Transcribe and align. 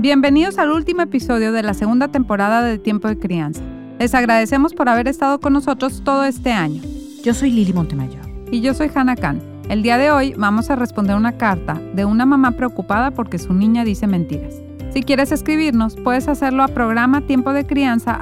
Bienvenidos 0.00 0.56
al 0.56 0.70
último 0.70 1.02
episodio 1.02 1.52
de 1.52 1.62
la 1.62 1.74
segunda 1.74 2.08
temporada 2.08 2.62
de 2.62 2.78
Tiempo 2.78 3.06
de 3.06 3.18
Crianza. 3.18 3.60
Les 3.98 4.14
agradecemos 4.14 4.72
por 4.72 4.88
haber 4.88 5.08
estado 5.08 5.40
con 5.40 5.52
nosotros 5.52 6.00
todo 6.02 6.24
este 6.24 6.52
año. 6.52 6.80
Yo 7.22 7.34
soy 7.34 7.50
Lili 7.50 7.74
Montemayor. 7.74 8.26
Y 8.50 8.62
yo 8.62 8.72
soy 8.72 8.90
Hannah 8.94 9.16
Khan. 9.16 9.42
El 9.68 9.82
día 9.82 9.98
de 9.98 10.10
hoy 10.10 10.32
vamos 10.38 10.70
a 10.70 10.76
responder 10.76 11.16
una 11.16 11.36
carta 11.36 11.78
de 11.92 12.06
una 12.06 12.24
mamá 12.24 12.52
preocupada 12.52 13.10
porque 13.10 13.38
su 13.38 13.52
niña 13.52 13.84
dice 13.84 14.06
mentiras. 14.06 14.54
Si 14.94 15.02
quieres 15.02 15.32
escribirnos, 15.32 15.96
puedes 15.96 16.28
hacerlo 16.28 16.62
a 16.62 16.68
programa 16.68 17.20
tiempo 17.26 17.52
de 17.52 17.66
crianza 17.66 18.18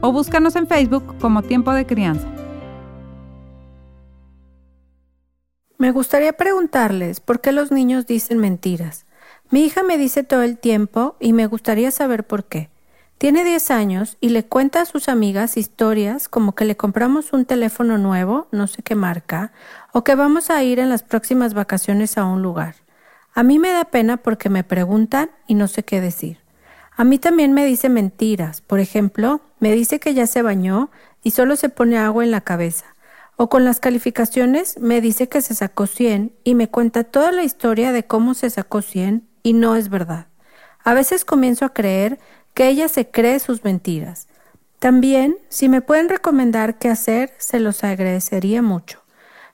o 0.00 0.12
búscanos 0.12 0.56
en 0.56 0.66
Facebook 0.66 1.14
como 1.20 1.42
Tiempo 1.42 1.74
de 1.74 1.84
Crianza. 1.84 2.26
Me 5.76 5.90
gustaría 5.90 6.32
preguntarles 6.32 7.20
por 7.20 7.42
qué 7.42 7.52
los 7.52 7.70
niños 7.70 8.06
dicen 8.06 8.38
mentiras. 8.38 9.04
Mi 9.52 9.66
hija 9.66 9.82
me 9.82 9.98
dice 9.98 10.24
todo 10.24 10.40
el 10.40 10.56
tiempo 10.56 11.14
y 11.20 11.34
me 11.34 11.46
gustaría 11.46 11.90
saber 11.90 12.24
por 12.24 12.44
qué. 12.44 12.70
Tiene 13.18 13.44
10 13.44 13.70
años 13.70 14.16
y 14.18 14.30
le 14.30 14.46
cuenta 14.46 14.80
a 14.80 14.86
sus 14.86 15.10
amigas 15.10 15.58
historias 15.58 16.26
como 16.26 16.54
que 16.54 16.64
le 16.64 16.74
compramos 16.74 17.34
un 17.34 17.44
teléfono 17.44 17.98
nuevo, 17.98 18.48
no 18.50 18.66
sé 18.66 18.82
qué 18.82 18.94
marca, 18.94 19.52
o 19.92 20.04
que 20.04 20.14
vamos 20.14 20.48
a 20.48 20.62
ir 20.62 20.78
en 20.78 20.88
las 20.88 21.02
próximas 21.02 21.52
vacaciones 21.52 22.16
a 22.16 22.24
un 22.24 22.40
lugar. 22.40 22.76
A 23.34 23.42
mí 23.42 23.58
me 23.58 23.72
da 23.72 23.84
pena 23.84 24.16
porque 24.16 24.48
me 24.48 24.64
preguntan 24.64 25.30
y 25.46 25.54
no 25.54 25.68
sé 25.68 25.82
qué 25.82 26.00
decir. 26.00 26.38
A 26.96 27.04
mí 27.04 27.18
también 27.18 27.52
me 27.52 27.66
dice 27.66 27.90
mentiras. 27.90 28.62
Por 28.62 28.80
ejemplo, 28.80 29.42
me 29.60 29.72
dice 29.72 30.00
que 30.00 30.14
ya 30.14 30.26
se 30.26 30.40
bañó 30.40 30.90
y 31.22 31.32
solo 31.32 31.56
se 31.56 31.68
pone 31.68 31.98
agua 31.98 32.24
en 32.24 32.30
la 32.30 32.40
cabeza. 32.40 32.86
O 33.36 33.50
con 33.50 33.66
las 33.66 33.80
calificaciones 33.80 34.78
me 34.80 35.02
dice 35.02 35.28
que 35.28 35.42
se 35.42 35.54
sacó 35.54 35.86
100 35.86 36.32
y 36.42 36.54
me 36.54 36.70
cuenta 36.70 37.04
toda 37.04 37.32
la 37.32 37.42
historia 37.42 37.92
de 37.92 38.06
cómo 38.06 38.32
se 38.32 38.48
sacó 38.48 38.80
100 38.80 39.30
y 39.42 39.52
no 39.52 39.76
es 39.76 39.88
verdad. 39.88 40.28
A 40.84 40.94
veces 40.94 41.24
comienzo 41.24 41.64
a 41.64 41.72
creer 41.72 42.18
que 42.54 42.68
ella 42.68 42.88
se 42.88 43.10
cree 43.10 43.38
sus 43.38 43.64
mentiras. 43.64 44.28
También, 44.78 45.36
si 45.48 45.68
me 45.68 45.80
pueden 45.80 46.08
recomendar 46.08 46.78
qué 46.78 46.88
hacer, 46.88 47.32
se 47.38 47.60
los 47.60 47.84
agradecería 47.84 48.62
mucho. 48.62 49.02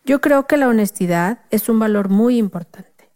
Yo 0.04 0.20
creo 0.20 0.46
que 0.46 0.56
la 0.56 0.68
honestidad 0.68 1.40
es 1.50 1.68
un 1.68 1.78
valor 1.78 2.08
muy 2.08 2.38
importante. 2.38 3.12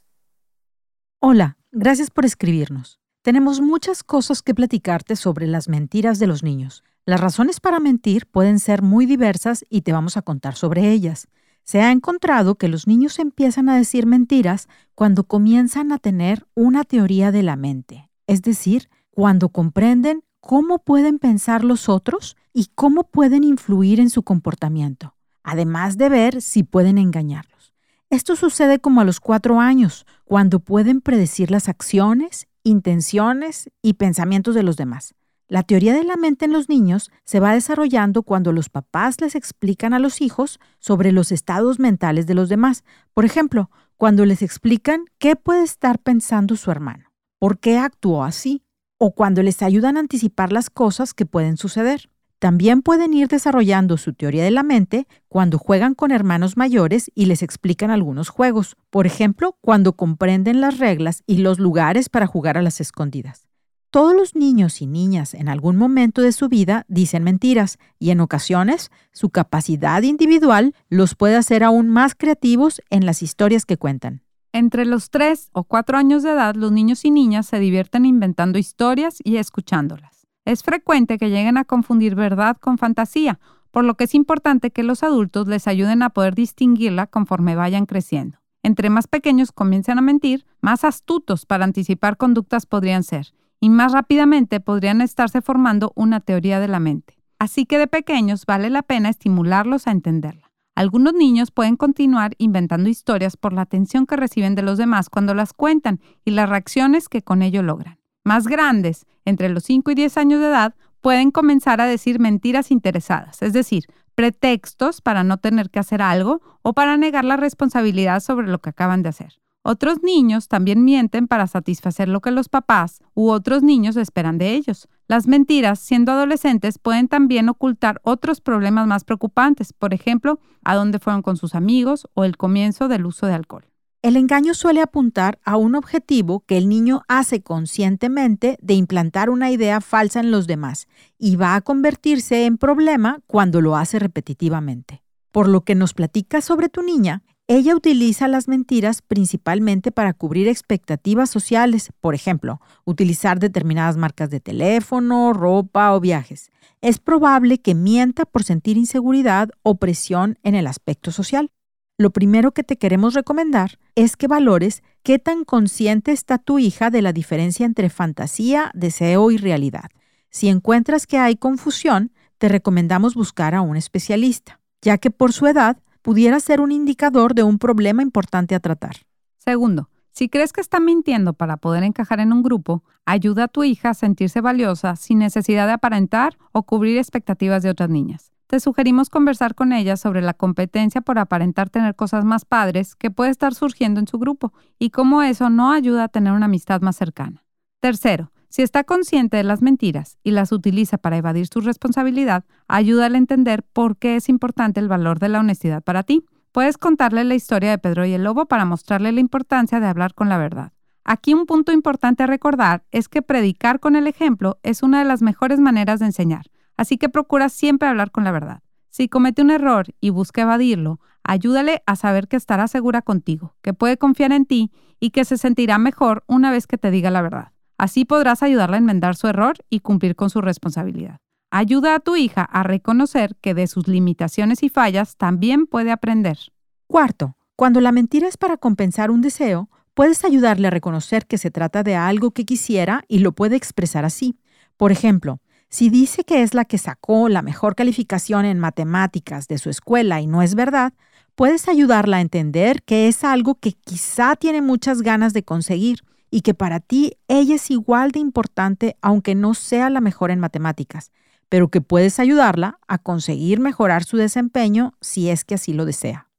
Hola, 1.20 1.56
gracias 1.70 2.10
por 2.10 2.26
escribirnos. 2.26 3.00
Tenemos 3.22 3.60
muchas 3.60 4.02
cosas 4.02 4.42
que 4.42 4.54
platicarte 4.54 5.16
sobre 5.16 5.46
las 5.46 5.68
mentiras 5.68 6.18
de 6.18 6.26
los 6.26 6.42
niños. 6.42 6.84
Las 7.06 7.20
razones 7.20 7.60
para 7.60 7.80
mentir 7.80 8.26
pueden 8.26 8.58
ser 8.58 8.82
muy 8.82 9.06
diversas 9.06 9.64
y 9.70 9.82
te 9.82 9.92
vamos 9.92 10.16
a 10.16 10.22
contar 10.22 10.54
sobre 10.54 10.90
ellas. 10.90 11.28
Se 11.64 11.80
ha 11.80 11.92
encontrado 11.92 12.56
que 12.56 12.68
los 12.68 12.86
niños 12.86 13.18
empiezan 13.18 13.68
a 13.68 13.76
decir 13.76 14.06
mentiras 14.06 14.68
cuando 14.94 15.24
comienzan 15.24 15.92
a 15.92 15.98
tener 15.98 16.46
una 16.54 16.84
teoría 16.84 17.32
de 17.32 17.42
la 17.42 17.56
mente, 17.56 18.10
es 18.26 18.42
decir, 18.42 18.88
cuando 19.10 19.48
comprenden 19.50 20.24
cómo 20.40 20.78
pueden 20.78 21.18
pensar 21.18 21.64
los 21.64 21.88
otros 21.88 22.36
y 22.52 22.70
cómo 22.74 23.04
pueden 23.04 23.44
influir 23.44 24.00
en 24.00 24.10
su 24.10 24.22
comportamiento, 24.22 25.14
además 25.42 25.96
de 25.98 26.08
ver 26.08 26.42
si 26.42 26.64
pueden 26.64 26.98
engañarlos. 26.98 27.72
Esto 28.10 28.36
sucede 28.36 28.78
como 28.78 29.00
a 29.00 29.04
los 29.04 29.20
cuatro 29.20 29.60
años, 29.60 30.04
cuando 30.24 30.60
pueden 30.60 31.00
predecir 31.00 31.50
las 31.50 31.68
acciones, 31.68 32.46
intenciones 32.64 33.70
y 33.80 33.94
pensamientos 33.94 34.54
de 34.54 34.62
los 34.62 34.76
demás. 34.76 35.14
La 35.52 35.62
teoría 35.62 35.92
de 35.92 36.02
la 36.02 36.16
mente 36.16 36.46
en 36.46 36.52
los 36.52 36.70
niños 36.70 37.10
se 37.26 37.38
va 37.38 37.52
desarrollando 37.52 38.22
cuando 38.22 38.52
los 38.52 38.70
papás 38.70 39.20
les 39.20 39.34
explican 39.34 39.92
a 39.92 39.98
los 39.98 40.22
hijos 40.22 40.58
sobre 40.78 41.12
los 41.12 41.30
estados 41.30 41.78
mentales 41.78 42.26
de 42.26 42.32
los 42.32 42.48
demás. 42.48 42.84
Por 43.12 43.26
ejemplo, 43.26 43.70
cuando 43.98 44.24
les 44.24 44.40
explican 44.40 45.04
qué 45.18 45.36
puede 45.36 45.62
estar 45.62 45.98
pensando 45.98 46.56
su 46.56 46.70
hermano, 46.70 47.12
por 47.38 47.58
qué 47.58 47.76
actuó 47.76 48.24
así, 48.24 48.62
o 48.96 49.14
cuando 49.14 49.42
les 49.42 49.60
ayudan 49.60 49.98
a 49.98 50.00
anticipar 50.00 50.52
las 50.52 50.70
cosas 50.70 51.12
que 51.12 51.26
pueden 51.26 51.58
suceder. 51.58 52.08
También 52.38 52.80
pueden 52.80 53.12
ir 53.12 53.28
desarrollando 53.28 53.98
su 53.98 54.14
teoría 54.14 54.44
de 54.44 54.52
la 54.52 54.62
mente 54.62 55.06
cuando 55.28 55.58
juegan 55.58 55.94
con 55.94 56.12
hermanos 56.12 56.56
mayores 56.56 57.10
y 57.14 57.26
les 57.26 57.42
explican 57.42 57.90
algunos 57.90 58.30
juegos, 58.30 58.74
por 58.88 59.06
ejemplo, 59.06 59.58
cuando 59.60 59.92
comprenden 59.92 60.62
las 60.62 60.78
reglas 60.78 61.22
y 61.26 61.36
los 61.42 61.58
lugares 61.58 62.08
para 62.08 62.26
jugar 62.26 62.56
a 62.56 62.62
las 62.62 62.80
escondidas. 62.80 63.51
Todos 63.92 64.16
los 64.16 64.34
niños 64.34 64.80
y 64.80 64.86
niñas 64.86 65.34
en 65.34 65.50
algún 65.50 65.76
momento 65.76 66.22
de 66.22 66.32
su 66.32 66.48
vida 66.48 66.86
dicen 66.88 67.24
mentiras 67.24 67.78
y 67.98 68.08
en 68.08 68.20
ocasiones 68.20 68.90
su 69.12 69.28
capacidad 69.28 70.00
individual 70.00 70.74
los 70.88 71.14
puede 71.14 71.36
hacer 71.36 71.62
aún 71.62 71.90
más 71.90 72.14
creativos 72.14 72.80
en 72.88 73.04
las 73.04 73.22
historias 73.22 73.66
que 73.66 73.76
cuentan. 73.76 74.22
Entre 74.50 74.86
los 74.86 75.10
3 75.10 75.50
o 75.52 75.64
4 75.64 75.98
años 75.98 76.22
de 76.22 76.30
edad, 76.30 76.54
los 76.54 76.72
niños 76.72 77.04
y 77.04 77.10
niñas 77.10 77.44
se 77.44 77.58
divierten 77.58 78.06
inventando 78.06 78.58
historias 78.58 79.18
y 79.22 79.36
escuchándolas. 79.36 80.26
Es 80.46 80.62
frecuente 80.62 81.18
que 81.18 81.28
lleguen 81.28 81.58
a 81.58 81.66
confundir 81.66 82.14
verdad 82.14 82.56
con 82.56 82.78
fantasía, 82.78 83.40
por 83.70 83.84
lo 83.84 83.98
que 83.98 84.04
es 84.04 84.14
importante 84.14 84.70
que 84.70 84.84
los 84.84 85.02
adultos 85.02 85.48
les 85.48 85.68
ayuden 85.68 86.02
a 86.02 86.08
poder 86.08 86.34
distinguirla 86.34 87.08
conforme 87.08 87.56
vayan 87.56 87.84
creciendo. 87.84 88.38
Entre 88.62 88.88
más 88.88 89.06
pequeños 89.06 89.52
comiencen 89.52 89.98
a 89.98 90.00
mentir, 90.00 90.46
más 90.62 90.82
astutos 90.82 91.44
para 91.44 91.64
anticipar 91.64 92.16
conductas 92.16 92.64
podrían 92.64 93.02
ser 93.02 93.34
y 93.62 93.70
más 93.70 93.92
rápidamente 93.92 94.58
podrían 94.58 95.00
estarse 95.00 95.40
formando 95.40 95.92
una 95.94 96.18
teoría 96.18 96.58
de 96.58 96.66
la 96.66 96.80
mente. 96.80 97.22
Así 97.38 97.64
que 97.64 97.78
de 97.78 97.86
pequeños 97.86 98.44
vale 98.44 98.70
la 98.70 98.82
pena 98.82 99.08
estimularlos 99.08 99.86
a 99.86 99.92
entenderla. 99.92 100.50
Algunos 100.74 101.14
niños 101.14 101.52
pueden 101.52 101.76
continuar 101.76 102.34
inventando 102.38 102.88
historias 102.88 103.36
por 103.36 103.52
la 103.52 103.60
atención 103.60 104.04
que 104.04 104.16
reciben 104.16 104.56
de 104.56 104.62
los 104.62 104.78
demás 104.78 105.08
cuando 105.08 105.32
las 105.32 105.52
cuentan 105.52 106.00
y 106.24 106.32
las 106.32 106.48
reacciones 106.48 107.08
que 107.08 107.22
con 107.22 107.40
ello 107.40 107.62
logran. 107.62 108.00
Más 108.24 108.48
grandes, 108.48 109.06
entre 109.24 109.48
los 109.48 109.62
5 109.62 109.92
y 109.92 109.94
10 109.94 110.16
años 110.16 110.40
de 110.40 110.48
edad, 110.48 110.74
pueden 111.00 111.30
comenzar 111.30 111.80
a 111.80 111.86
decir 111.86 112.18
mentiras 112.18 112.72
interesadas, 112.72 113.42
es 113.42 113.52
decir, 113.52 113.84
pretextos 114.16 115.00
para 115.00 115.22
no 115.22 115.36
tener 115.36 115.70
que 115.70 115.78
hacer 115.78 116.02
algo 116.02 116.40
o 116.62 116.72
para 116.72 116.96
negar 116.96 117.24
la 117.24 117.36
responsabilidad 117.36 118.18
sobre 118.18 118.48
lo 118.48 118.60
que 118.60 118.70
acaban 118.70 119.04
de 119.04 119.10
hacer. 119.10 119.41
Otros 119.64 120.02
niños 120.02 120.48
también 120.48 120.84
mienten 120.84 121.28
para 121.28 121.46
satisfacer 121.46 122.08
lo 122.08 122.20
que 122.20 122.32
los 122.32 122.48
papás 122.48 123.00
u 123.14 123.30
otros 123.30 123.62
niños 123.62 123.96
esperan 123.96 124.36
de 124.36 124.54
ellos. 124.54 124.88
Las 125.06 125.28
mentiras, 125.28 125.78
siendo 125.78 126.10
adolescentes, 126.10 126.78
pueden 126.78 127.06
también 127.06 127.48
ocultar 127.48 128.00
otros 128.02 128.40
problemas 128.40 128.88
más 128.88 129.04
preocupantes, 129.04 129.72
por 129.72 129.94
ejemplo, 129.94 130.40
a 130.64 130.74
dónde 130.74 130.98
fueron 130.98 131.22
con 131.22 131.36
sus 131.36 131.54
amigos 131.54 132.08
o 132.14 132.24
el 132.24 132.36
comienzo 132.36 132.88
del 132.88 133.06
uso 133.06 133.26
de 133.26 133.34
alcohol. 133.34 133.64
El 134.02 134.16
engaño 134.16 134.52
suele 134.54 134.80
apuntar 134.80 135.38
a 135.44 135.56
un 135.56 135.76
objetivo 135.76 136.40
que 136.40 136.58
el 136.58 136.68
niño 136.68 137.02
hace 137.06 137.40
conscientemente 137.40 138.58
de 138.60 138.74
implantar 138.74 139.30
una 139.30 139.52
idea 139.52 139.80
falsa 139.80 140.18
en 140.18 140.32
los 140.32 140.48
demás 140.48 140.88
y 141.18 141.36
va 141.36 141.54
a 141.54 141.60
convertirse 141.60 142.46
en 142.46 142.58
problema 142.58 143.20
cuando 143.28 143.60
lo 143.60 143.76
hace 143.76 144.00
repetitivamente. 144.00 145.04
Por 145.30 145.48
lo 145.48 145.60
que 145.60 145.76
nos 145.76 145.94
platica 145.94 146.40
sobre 146.40 146.68
tu 146.68 146.82
niña, 146.82 147.22
ella 147.48 147.74
utiliza 147.74 148.28
las 148.28 148.46
mentiras 148.48 149.02
principalmente 149.02 149.90
para 149.90 150.14
cubrir 150.14 150.48
expectativas 150.48 151.28
sociales, 151.28 151.90
por 152.00 152.14
ejemplo, 152.14 152.60
utilizar 152.84 153.40
determinadas 153.40 153.96
marcas 153.96 154.30
de 154.30 154.40
teléfono, 154.40 155.32
ropa 155.32 155.94
o 155.94 156.00
viajes. 156.00 156.50
Es 156.80 156.98
probable 156.98 157.58
que 157.58 157.74
mienta 157.74 158.24
por 158.24 158.44
sentir 158.44 158.76
inseguridad 158.76 159.50
o 159.62 159.74
presión 159.74 160.38
en 160.42 160.54
el 160.54 160.66
aspecto 160.66 161.10
social. 161.10 161.50
Lo 161.98 162.10
primero 162.10 162.52
que 162.52 162.64
te 162.64 162.78
queremos 162.78 163.14
recomendar 163.14 163.78
es 163.96 164.16
que 164.16 164.28
valores 164.28 164.82
qué 165.02 165.18
tan 165.18 165.44
consciente 165.44 166.12
está 166.12 166.38
tu 166.38 166.58
hija 166.58 166.90
de 166.90 167.02
la 167.02 167.12
diferencia 167.12 167.66
entre 167.66 167.90
fantasía, 167.90 168.70
deseo 168.72 169.30
y 169.30 169.36
realidad. 169.36 169.90
Si 170.30 170.48
encuentras 170.48 171.06
que 171.06 171.18
hay 171.18 171.36
confusión, 171.36 172.12
te 172.38 172.48
recomendamos 172.48 173.14
buscar 173.14 173.54
a 173.54 173.60
un 173.60 173.76
especialista, 173.76 174.60
ya 174.80 174.98
que 174.98 175.10
por 175.10 175.32
su 175.32 175.46
edad 175.46 175.78
pudiera 176.02 176.40
ser 176.40 176.60
un 176.60 176.72
indicador 176.72 177.34
de 177.34 177.42
un 177.42 177.58
problema 177.58 178.02
importante 178.02 178.54
a 178.54 178.60
tratar. 178.60 178.96
Segundo, 179.38 179.88
si 180.12 180.28
crees 180.28 180.52
que 180.52 180.60
está 180.60 180.78
mintiendo 180.78 181.32
para 181.32 181.56
poder 181.56 181.84
encajar 181.84 182.20
en 182.20 182.32
un 182.32 182.42
grupo, 182.42 182.84
ayuda 183.06 183.44
a 183.44 183.48
tu 183.48 183.64
hija 183.64 183.90
a 183.90 183.94
sentirse 183.94 184.42
valiosa 184.42 184.94
sin 184.96 185.18
necesidad 185.18 185.66
de 185.66 185.72
aparentar 185.72 186.36
o 186.52 186.64
cubrir 186.64 186.98
expectativas 186.98 187.62
de 187.62 187.70
otras 187.70 187.88
niñas. 187.88 188.30
Te 188.46 188.60
sugerimos 188.60 189.08
conversar 189.08 189.54
con 189.54 189.72
ella 189.72 189.96
sobre 189.96 190.20
la 190.20 190.34
competencia 190.34 191.00
por 191.00 191.18
aparentar 191.18 191.70
tener 191.70 191.96
cosas 191.96 192.26
más 192.26 192.44
padres 192.44 192.94
que 192.94 193.10
puede 193.10 193.30
estar 193.30 193.54
surgiendo 193.54 193.98
en 193.98 194.06
su 194.06 194.18
grupo 194.18 194.52
y 194.78 194.90
cómo 194.90 195.22
eso 195.22 195.48
no 195.48 195.72
ayuda 195.72 196.04
a 196.04 196.08
tener 196.08 196.34
una 196.34 196.44
amistad 196.44 196.82
más 196.82 196.96
cercana. 196.96 197.46
Tercero, 197.80 198.30
si 198.52 198.60
está 198.60 198.84
consciente 198.84 199.38
de 199.38 199.44
las 199.44 199.62
mentiras 199.62 200.18
y 200.22 200.32
las 200.32 200.52
utiliza 200.52 200.98
para 200.98 201.16
evadir 201.16 201.46
su 201.46 201.62
responsabilidad, 201.62 202.44
ayúdale 202.68 203.16
a 203.16 203.18
entender 203.18 203.62
por 203.62 203.96
qué 203.96 204.16
es 204.16 204.28
importante 204.28 204.78
el 204.78 204.88
valor 204.88 205.18
de 205.20 205.30
la 205.30 205.40
honestidad 205.40 205.82
para 205.82 206.02
ti. 206.02 206.26
Puedes 206.52 206.76
contarle 206.76 207.24
la 207.24 207.34
historia 207.34 207.70
de 207.70 207.78
Pedro 207.78 208.04
y 208.04 208.12
el 208.12 208.24
Lobo 208.24 208.44
para 208.44 208.66
mostrarle 208.66 209.10
la 209.10 209.20
importancia 209.20 209.80
de 209.80 209.86
hablar 209.86 210.12
con 210.12 210.28
la 210.28 210.36
verdad. 210.36 210.72
Aquí 211.02 211.32
un 211.32 211.46
punto 211.46 211.72
importante 211.72 212.24
a 212.24 212.26
recordar 212.26 212.84
es 212.90 213.08
que 213.08 213.22
predicar 213.22 213.80
con 213.80 213.96
el 213.96 214.06
ejemplo 214.06 214.58
es 214.62 214.82
una 214.82 214.98
de 214.98 215.06
las 215.06 215.22
mejores 215.22 215.58
maneras 215.58 215.98
de 216.00 216.06
enseñar, 216.06 216.44
así 216.76 216.98
que 216.98 217.08
procura 217.08 217.48
siempre 217.48 217.88
hablar 217.88 218.10
con 218.10 218.22
la 218.22 218.32
verdad. 218.32 218.60
Si 218.90 219.08
comete 219.08 219.40
un 219.40 219.50
error 219.50 219.86
y 219.98 220.10
busca 220.10 220.42
evadirlo, 220.42 221.00
ayúdale 221.24 221.82
a 221.86 221.96
saber 221.96 222.28
que 222.28 222.36
estará 222.36 222.68
segura 222.68 223.00
contigo, 223.00 223.56
que 223.62 223.72
puede 223.72 223.96
confiar 223.96 224.30
en 224.30 224.44
ti 224.44 224.70
y 225.00 225.08
que 225.08 225.24
se 225.24 225.38
sentirá 225.38 225.78
mejor 225.78 226.22
una 226.26 226.50
vez 226.50 226.66
que 226.66 226.76
te 226.76 226.90
diga 226.90 227.10
la 227.10 227.22
verdad. 227.22 227.51
Así 227.82 228.04
podrás 228.04 228.44
ayudarla 228.44 228.76
a 228.76 228.78
enmendar 228.78 229.16
su 229.16 229.26
error 229.26 229.56
y 229.68 229.80
cumplir 229.80 230.14
con 230.14 230.30
su 230.30 230.40
responsabilidad. 230.40 231.18
Ayuda 231.50 231.96
a 231.96 231.98
tu 231.98 232.14
hija 232.14 232.42
a 232.44 232.62
reconocer 232.62 233.34
que 233.40 233.54
de 233.54 233.66
sus 233.66 233.88
limitaciones 233.88 234.62
y 234.62 234.68
fallas 234.68 235.16
también 235.16 235.66
puede 235.66 235.90
aprender. 235.90 236.38
Cuarto, 236.86 237.36
cuando 237.56 237.80
la 237.80 237.90
mentira 237.90 238.28
es 238.28 238.36
para 238.36 238.56
compensar 238.56 239.10
un 239.10 239.20
deseo, 239.20 239.68
puedes 239.94 240.24
ayudarle 240.24 240.68
a 240.68 240.70
reconocer 240.70 241.26
que 241.26 241.38
se 241.38 241.50
trata 241.50 241.82
de 241.82 241.96
algo 241.96 242.30
que 242.30 242.44
quisiera 242.44 243.02
y 243.08 243.18
lo 243.18 243.32
puede 243.32 243.56
expresar 243.56 244.04
así. 244.04 244.38
Por 244.76 244.92
ejemplo, 244.92 245.40
si 245.68 245.90
dice 245.90 246.22
que 246.22 246.44
es 246.44 246.54
la 246.54 246.64
que 246.64 246.78
sacó 246.78 247.28
la 247.28 247.42
mejor 247.42 247.74
calificación 247.74 248.44
en 248.44 248.60
matemáticas 248.60 249.48
de 249.48 249.58
su 249.58 249.70
escuela 249.70 250.20
y 250.20 250.28
no 250.28 250.42
es 250.42 250.54
verdad, 250.54 250.92
puedes 251.34 251.68
ayudarla 251.68 252.18
a 252.18 252.20
entender 252.20 252.84
que 252.84 253.08
es 253.08 253.24
algo 253.24 253.56
que 253.56 253.72
quizá 253.72 254.36
tiene 254.36 254.62
muchas 254.62 255.02
ganas 255.02 255.32
de 255.32 255.42
conseguir 255.42 256.04
y 256.32 256.40
que 256.40 256.54
para 256.54 256.80
ti 256.80 257.12
ella 257.28 257.56
es 257.56 257.70
igual 257.70 258.10
de 258.10 258.18
importante 258.18 258.96
aunque 259.02 259.34
no 259.36 259.52
sea 259.52 259.90
la 259.90 260.00
mejor 260.00 260.30
en 260.30 260.40
matemáticas, 260.40 261.12
pero 261.50 261.68
que 261.68 261.82
puedes 261.82 262.18
ayudarla 262.18 262.78
a 262.88 262.96
conseguir 262.96 263.60
mejorar 263.60 264.02
su 264.02 264.16
desempeño 264.16 264.94
si 265.02 265.28
es 265.28 265.44
que 265.44 265.56
así 265.56 265.74
lo 265.74 265.84
desea. 265.84 266.30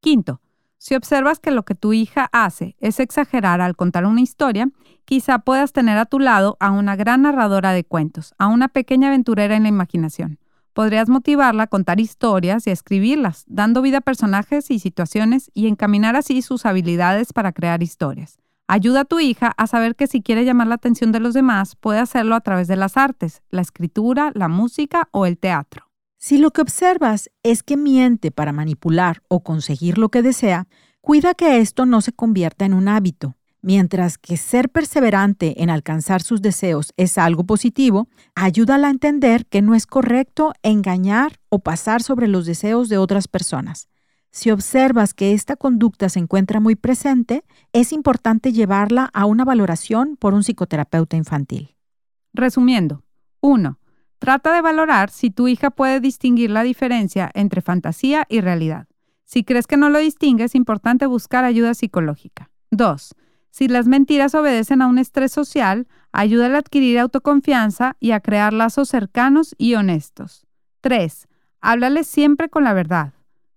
Quinto, 0.00 0.40
si 0.78 0.94
observas 0.94 1.40
que 1.40 1.50
lo 1.50 1.62
que 1.64 1.74
tu 1.74 1.92
hija 1.92 2.30
hace 2.32 2.74
es 2.80 2.98
exagerar 3.00 3.60
al 3.60 3.76
contar 3.76 4.06
una 4.06 4.22
historia, 4.22 4.70
quizá 5.04 5.40
puedas 5.40 5.74
tener 5.74 5.98
a 5.98 6.06
tu 6.06 6.20
lado 6.20 6.56
a 6.58 6.70
una 6.70 6.96
gran 6.96 7.22
narradora 7.22 7.72
de 7.72 7.84
cuentos, 7.84 8.34
a 8.38 8.46
una 8.46 8.68
pequeña 8.68 9.08
aventurera 9.08 9.56
en 9.56 9.64
la 9.64 9.68
imaginación. 9.68 10.38
Podrías 10.72 11.10
motivarla 11.10 11.64
a 11.64 11.68
contar 11.68 12.00
historias 12.00 12.66
y 12.66 12.70
a 12.70 12.72
escribirlas, 12.72 13.44
dando 13.46 13.82
vida 13.82 13.98
a 13.98 14.00
personajes 14.00 14.70
y 14.70 14.78
situaciones 14.78 15.50
y 15.52 15.68
encaminar 15.68 16.16
así 16.16 16.40
sus 16.40 16.64
habilidades 16.64 17.34
para 17.34 17.52
crear 17.52 17.82
historias. 17.82 18.43
Ayuda 18.66 19.00
a 19.00 19.04
tu 19.04 19.20
hija 19.20 19.52
a 19.58 19.66
saber 19.66 19.94
que 19.94 20.06
si 20.06 20.22
quiere 20.22 20.46
llamar 20.46 20.68
la 20.68 20.76
atención 20.76 21.12
de 21.12 21.20
los 21.20 21.34
demás, 21.34 21.76
puede 21.76 21.98
hacerlo 21.98 22.34
a 22.34 22.40
través 22.40 22.66
de 22.66 22.76
las 22.76 22.96
artes, 22.96 23.42
la 23.50 23.60
escritura, 23.60 24.32
la 24.34 24.48
música 24.48 25.08
o 25.10 25.26
el 25.26 25.36
teatro. 25.36 25.90
Si 26.16 26.38
lo 26.38 26.50
que 26.50 26.62
observas 26.62 27.30
es 27.42 27.62
que 27.62 27.76
miente 27.76 28.30
para 28.30 28.52
manipular 28.52 29.22
o 29.28 29.40
conseguir 29.40 29.98
lo 29.98 30.08
que 30.08 30.22
desea, 30.22 30.66
cuida 31.02 31.34
que 31.34 31.58
esto 31.58 31.84
no 31.84 32.00
se 32.00 32.12
convierta 32.12 32.64
en 32.64 32.72
un 32.72 32.88
hábito. 32.88 33.36
Mientras 33.60 34.16
que 34.16 34.38
ser 34.38 34.70
perseverante 34.70 35.62
en 35.62 35.68
alcanzar 35.68 36.22
sus 36.22 36.40
deseos 36.40 36.92
es 36.96 37.18
algo 37.18 37.44
positivo, 37.44 38.08
ayúdala 38.34 38.88
a 38.88 38.90
entender 38.90 39.44
que 39.44 39.60
no 39.60 39.74
es 39.74 39.86
correcto 39.86 40.54
engañar 40.62 41.38
o 41.50 41.58
pasar 41.58 42.02
sobre 42.02 42.28
los 42.28 42.46
deseos 42.46 42.88
de 42.88 42.96
otras 42.96 43.28
personas. 43.28 43.88
Si 44.34 44.50
observas 44.50 45.14
que 45.14 45.32
esta 45.32 45.54
conducta 45.54 46.08
se 46.08 46.18
encuentra 46.18 46.58
muy 46.58 46.74
presente, 46.74 47.44
es 47.72 47.92
importante 47.92 48.52
llevarla 48.52 49.08
a 49.14 49.26
una 49.26 49.44
valoración 49.44 50.16
por 50.16 50.34
un 50.34 50.42
psicoterapeuta 50.42 51.16
infantil. 51.16 51.76
Resumiendo, 52.32 53.04
1. 53.42 53.78
Trata 54.18 54.52
de 54.52 54.60
valorar 54.60 55.10
si 55.10 55.30
tu 55.30 55.46
hija 55.46 55.70
puede 55.70 56.00
distinguir 56.00 56.50
la 56.50 56.64
diferencia 56.64 57.30
entre 57.32 57.60
fantasía 57.60 58.26
y 58.28 58.40
realidad. 58.40 58.88
Si 59.22 59.44
crees 59.44 59.68
que 59.68 59.76
no 59.76 59.88
lo 59.88 60.00
distingue, 60.00 60.42
es 60.42 60.56
importante 60.56 61.06
buscar 61.06 61.44
ayuda 61.44 61.72
psicológica. 61.72 62.50
2. 62.72 63.14
Si 63.50 63.68
las 63.68 63.86
mentiras 63.86 64.34
obedecen 64.34 64.82
a 64.82 64.88
un 64.88 64.98
estrés 64.98 65.30
social, 65.30 65.86
ayúdale 66.10 66.56
a 66.56 66.58
adquirir 66.58 66.98
autoconfianza 66.98 67.96
y 68.00 68.10
a 68.10 68.18
crear 68.18 68.52
lazos 68.52 68.88
cercanos 68.88 69.54
y 69.58 69.76
honestos. 69.76 70.44
3. 70.80 71.28
Háblale 71.60 72.02
siempre 72.02 72.48
con 72.48 72.64
la 72.64 72.72
verdad. 72.72 73.13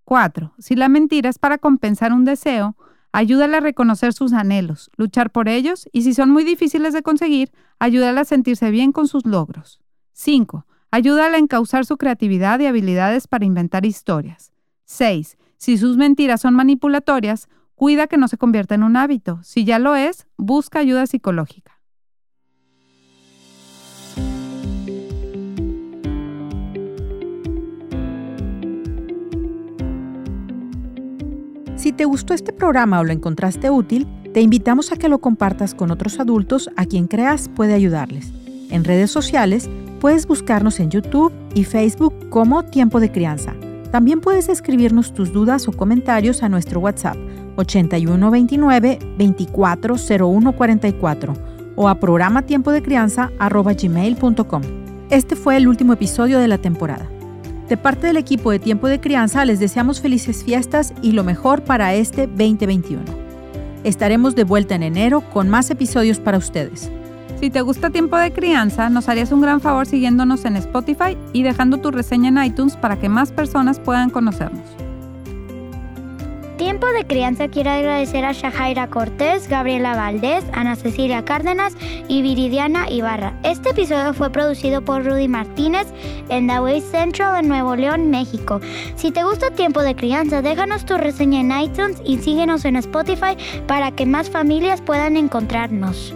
4. 0.07 0.53
Si 0.57 0.77
la 0.77 0.87
mentira 0.87 1.29
es 1.29 1.37
para 1.37 1.57
compensar 1.57 2.13
un 2.13 2.23
deseo, 2.23 2.77
ayúdale 3.11 3.57
a 3.57 3.59
reconocer 3.59 4.13
sus 4.13 4.31
anhelos, 4.31 4.89
luchar 4.95 5.31
por 5.31 5.49
ellos 5.49 5.89
y 5.91 6.03
si 6.03 6.13
son 6.13 6.29
muy 6.29 6.45
difíciles 6.45 6.93
de 6.93 7.03
conseguir, 7.03 7.51
ayúdale 7.77 8.21
a 8.21 8.23
sentirse 8.23 8.71
bien 8.71 8.93
con 8.93 9.09
sus 9.09 9.25
logros. 9.25 9.81
5. 10.13 10.65
Ayúdale 10.91 11.35
a 11.35 11.39
encauzar 11.39 11.85
su 11.85 11.97
creatividad 11.97 12.57
y 12.61 12.67
habilidades 12.67 13.27
para 13.27 13.43
inventar 13.43 13.85
historias. 13.85 14.53
6. 14.85 15.37
Si 15.57 15.77
sus 15.77 15.97
mentiras 15.97 16.39
son 16.39 16.55
manipulatorias, 16.55 17.49
cuida 17.75 18.07
que 18.07 18.15
no 18.15 18.29
se 18.29 18.37
convierta 18.37 18.75
en 18.75 18.83
un 18.83 18.95
hábito. 18.95 19.41
Si 19.43 19.65
ya 19.65 19.77
lo 19.77 19.97
es, 19.97 20.25
busca 20.37 20.79
ayuda 20.79 21.05
psicológica. 21.05 21.76
Si 31.87 31.93
te 31.93 32.03
gustó 32.03 32.33
este 32.33 32.51
programa 32.51 32.99
o 32.99 33.05
lo 33.05 33.13
encontraste 33.13 33.69
útil, 33.69 34.05
te 34.33 34.41
invitamos 34.41 34.91
a 34.91 34.97
que 34.97 35.07
lo 35.07 35.19
compartas 35.19 35.73
con 35.73 35.89
otros 35.89 36.19
adultos 36.19 36.69
a 36.75 36.85
quien 36.85 37.07
creas 37.07 37.47
puede 37.47 37.73
ayudarles. 37.73 38.33
En 38.69 38.83
redes 38.83 39.09
sociales, 39.09 39.69
Puedes 39.99 40.27
buscarnos 40.27 40.79
en 40.79 40.91
YouTube 40.91 41.33
y 41.55 41.63
Facebook 41.63 42.29
como 42.29 42.61
Tiempo 42.63 42.99
de 42.99 43.11
Crianza. 43.11 43.55
También 43.91 44.21
puedes 44.21 44.47
escribirnos 44.47 45.11
tus 45.13 45.33
dudas 45.33 45.67
o 45.67 45.71
comentarios 45.71 46.43
a 46.43 46.49
nuestro 46.49 46.79
WhatsApp 46.79 47.17
8129 47.55 48.99
240144 49.17 51.33
o 51.75 51.89
a 51.89 51.99
programa 51.99 52.43
tiempo 52.43 52.71
de 52.71 52.83
crianza 52.83 53.31
gmail.com. 53.39 54.61
Este 55.09 55.35
fue 55.35 55.57
el 55.57 55.67
último 55.67 55.93
episodio 55.93 56.37
de 56.37 56.47
la 56.47 56.59
temporada. 56.59 57.09
De 57.69 57.75
parte 57.75 58.07
del 58.07 58.15
equipo 58.15 58.49
de 58.51 58.59
Tiempo 58.59 58.87
de 58.87 59.01
Crianza 59.01 59.43
les 59.43 59.59
deseamos 59.59 59.99
felices 59.99 60.43
fiestas 60.45 60.93
y 61.01 61.11
lo 61.11 61.25
mejor 61.25 61.63
para 61.63 61.93
este 61.93 62.27
2021. 62.27 63.03
Estaremos 63.83 64.35
de 64.35 64.45
vuelta 64.45 64.75
en 64.75 64.83
enero 64.83 65.21
con 65.33 65.49
más 65.49 65.69
episodios 65.69 66.19
para 66.19 66.37
ustedes. 66.37 66.89
Si 67.41 67.49
te 67.49 67.61
gusta 67.61 67.89
Tiempo 67.89 68.15
de 68.17 68.31
Crianza, 68.31 68.89
nos 68.89 69.09
harías 69.09 69.33
un 69.33 69.41
gran 69.41 69.59
favor 69.59 69.85
siguiéndonos 69.85 70.45
en 70.45 70.55
Spotify 70.55 71.17
y 71.33 71.43
dejando 71.43 71.77
tu 71.77 71.91
reseña 71.91 72.29
en 72.29 72.41
iTunes 72.41 72.77
para 72.77 72.97
que 72.97 73.09
más 73.09 73.33
personas 73.33 73.79
puedan 73.81 74.09
conocernos. 74.09 74.65
Tiempo 76.57 76.87
de 76.87 77.05
Crianza 77.05 77.49
quiere 77.49 77.69
agradecer 77.69 78.25
a 78.25 78.31
Shahaira 78.31 78.87
Cortés, 78.87 79.47
Gabriela 79.47 79.95
Valdés, 79.95 80.43
Ana 80.53 80.75
Cecilia 80.75 81.23
Cárdenas 81.23 81.75
y 82.07 82.23
Viridiana 82.23 82.89
Ibarra. 82.89 83.36
Este 83.47 83.69
episodio 83.69 84.13
fue 84.13 84.29
producido 84.29 84.83
por 84.83 85.05
Rudy 85.05 85.29
Martínez 85.29 85.87
en 86.27 86.47
The 86.47 86.59
Way 86.59 86.81
Central 86.81 87.39
en 87.39 87.47
Nuevo 87.47 87.77
León, 87.77 88.09
México. 88.09 88.59
Si 88.97 89.09
te 89.11 89.23
gusta 89.23 89.51
Tiempo 89.51 89.83
de 89.83 89.95
Crianza, 89.95 90.41
déjanos 90.41 90.85
tu 90.85 90.97
reseña 90.97 91.39
en 91.39 91.57
iTunes 91.57 92.01
y 92.03 92.17
síguenos 92.17 92.65
en 92.65 92.75
Spotify 92.75 93.37
para 93.65 93.91
que 93.91 94.05
más 94.05 94.29
familias 94.29 94.81
puedan 94.81 95.15
encontrarnos. 95.15 96.13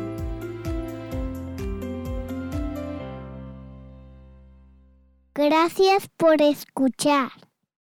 Gracias 5.33 6.09
por 6.17 6.41
escuchar. 6.41 7.31